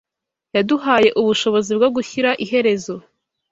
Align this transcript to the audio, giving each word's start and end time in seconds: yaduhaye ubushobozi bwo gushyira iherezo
yaduhaye 0.55 1.09
ubushobozi 1.21 1.71
bwo 1.77 1.87
gushyira 1.95 2.29
iherezo 2.43 2.95